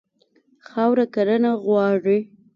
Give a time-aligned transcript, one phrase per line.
[0.67, 2.19] خاوره کرنه غواړي.